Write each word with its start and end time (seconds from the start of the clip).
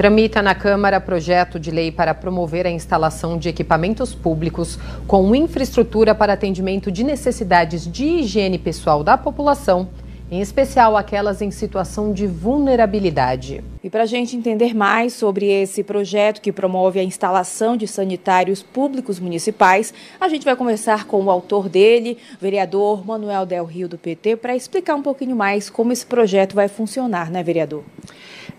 Tramita 0.00 0.40
na 0.40 0.54
Câmara 0.54 0.98
projeto 0.98 1.60
de 1.60 1.70
lei 1.70 1.92
para 1.92 2.14
promover 2.14 2.66
a 2.66 2.70
instalação 2.70 3.36
de 3.36 3.50
equipamentos 3.50 4.14
públicos 4.14 4.78
com 5.06 5.34
infraestrutura 5.34 6.14
para 6.14 6.32
atendimento 6.32 6.90
de 6.90 7.04
necessidades 7.04 7.86
de 7.86 8.06
higiene 8.06 8.58
pessoal 8.58 9.04
da 9.04 9.18
população, 9.18 9.90
em 10.30 10.40
especial 10.40 10.96
aquelas 10.96 11.42
em 11.42 11.50
situação 11.50 12.14
de 12.14 12.26
vulnerabilidade. 12.26 13.62
E 13.84 13.90
para 13.90 14.04
a 14.04 14.06
gente 14.06 14.34
entender 14.34 14.74
mais 14.74 15.12
sobre 15.12 15.52
esse 15.52 15.84
projeto 15.84 16.40
que 16.40 16.50
promove 16.50 16.98
a 16.98 17.04
instalação 17.04 17.76
de 17.76 17.86
sanitários 17.86 18.62
públicos 18.62 19.20
municipais, 19.20 19.92
a 20.18 20.30
gente 20.30 20.46
vai 20.46 20.56
conversar 20.56 21.04
com 21.04 21.22
o 21.22 21.30
autor 21.30 21.68
dele, 21.68 22.16
vereador 22.40 23.06
Manuel 23.06 23.44
Del 23.44 23.66
Rio 23.66 23.86
do 23.86 23.98
PT, 23.98 24.36
para 24.36 24.56
explicar 24.56 24.94
um 24.94 25.02
pouquinho 25.02 25.36
mais 25.36 25.68
como 25.68 25.92
esse 25.92 26.06
projeto 26.06 26.54
vai 26.54 26.68
funcionar, 26.68 27.30
né, 27.30 27.42
vereador? 27.42 27.84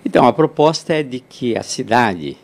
Então, 0.06 0.28
a 0.28 0.34
proposta 0.34 0.94
é 0.94 1.04
de 1.04 1.20
que 1.20 1.58
a 1.58 1.64
cidade 1.64 2.38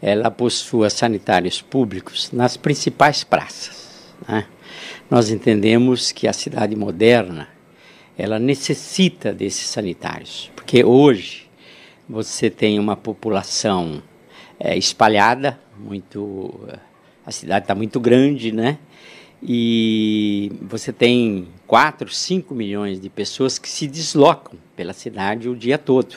ela 0.00 0.30
possua 0.30 0.90
sanitários 0.90 1.62
públicos 1.62 2.30
nas 2.32 2.56
principais 2.56 3.24
praças. 3.24 4.12
Né? 4.28 4.46
Nós 5.10 5.30
entendemos 5.30 6.12
que 6.12 6.28
a 6.28 6.32
cidade 6.32 6.76
moderna 6.76 7.48
ela 8.18 8.38
necessita 8.38 9.32
desses 9.32 9.66
sanitários, 9.68 10.50
porque 10.56 10.82
hoje 10.84 11.48
você 12.08 12.48
tem 12.48 12.78
uma 12.78 12.96
população 12.96 14.02
é, 14.58 14.76
espalhada, 14.76 15.60
muito 15.78 16.66
a 17.24 17.32
cidade 17.32 17.64
está 17.64 17.74
muito 17.74 17.98
grande, 17.98 18.52
né? 18.52 18.78
E 19.42 20.52
você 20.62 20.92
tem 20.92 21.48
4, 21.66 22.08
5 22.08 22.54
milhões 22.54 23.00
de 23.00 23.10
pessoas 23.10 23.58
que 23.58 23.68
se 23.68 23.86
deslocam 23.86 24.56
pela 24.76 24.92
cidade 24.92 25.48
o 25.48 25.56
dia 25.56 25.76
todo. 25.76 26.16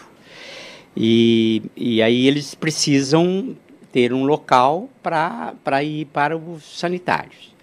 E, 1.01 1.61
e 1.77 2.01
aí 2.01 2.27
eles 2.27 2.53
precisam 2.53 3.55
ter 3.89 4.11
um 4.11 4.25
local 4.25 4.89
para 5.01 5.81
ir 5.81 6.05
para 6.07 6.37
os 6.37 6.77
sanitários. 6.77 7.55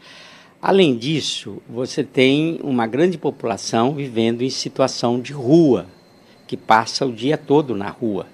Além 0.61 0.97
disso, 0.97 1.63
você 1.69 2.03
tem 2.03 2.59
uma 2.63 2.87
grande 2.87 3.19
população 3.19 3.95
vivendo 3.95 4.41
em 4.41 4.49
situação 4.49 5.21
de 5.21 5.35
rua, 5.35 5.87
que 6.47 6.57
passa 6.57 7.05
o 7.05 7.13
dia 7.13 7.37
todo 7.37 7.77
na 7.77 7.91
rua 7.91 8.27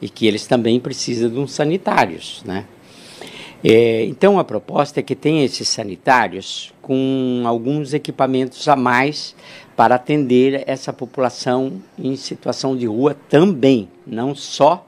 e 0.00 0.08
que 0.08 0.26
eles 0.26 0.46
também 0.46 0.78
precisam 0.78 1.28
de 1.28 1.38
uns 1.38 1.52
sanitários, 1.52 2.42
né? 2.44 2.64
É, 3.62 4.04
então 4.04 4.38
a 4.38 4.44
proposta 4.44 5.00
é 5.00 5.02
que 5.02 5.16
tenha 5.16 5.44
esses 5.44 5.68
sanitários 5.68 6.72
com 6.80 7.42
alguns 7.44 7.92
equipamentos 7.92 8.68
a 8.68 8.76
mais 8.76 9.34
para 9.78 9.94
atender 9.94 10.64
essa 10.66 10.92
população 10.92 11.80
em 11.96 12.16
situação 12.16 12.76
de 12.76 12.84
rua 12.84 13.16
também, 13.28 13.88
não 14.04 14.34
só 14.34 14.84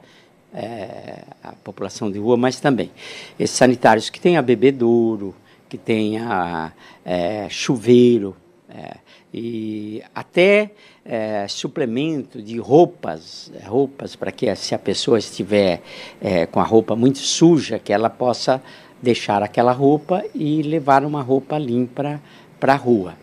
é, 0.53 1.23
a 1.41 1.53
população 1.53 2.11
de 2.11 2.19
rua, 2.19 2.35
mas 2.35 2.59
também 2.59 2.91
esses 3.39 3.55
sanitários 3.55 4.09
que 4.09 4.19
tenha 4.19 4.41
bebedouro, 4.41 5.33
que 5.69 5.77
tenha 5.77 6.73
é, 7.05 7.47
chuveiro 7.47 8.35
é, 8.67 8.97
e 9.33 10.03
até 10.13 10.71
é, 11.05 11.47
suplemento 11.47 12.41
de 12.41 12.57
roupas, 12.57 13.49
roupas 13.65 14.17
para 14.17 14.29
que 14.29 14.53
se 14.57 14.75
a 14.75 14.79
pessoa 14.79 15.17
estiver 15.17 15.81
é, 16.19 16.45
com 16.45 16.59
a 16.59 16.65
roupa 16.65 16.97
muito 16.97 17.19
suja, 17.19 17.79
que 17.79 17.93
ela 17.93 18.09
possa 18.09 18.61
deixar 19.01 19.41
aquela 19.41 19.71
roupa 19.71 20.21
e 20.35 20.61
levar 20.61 21.05
uma 21.05 21.21
roupa 21.21 21.57
limpa 21.57 22.21
para 22.59 22.73
a 22.73 22.75
rua. 22.75 23.15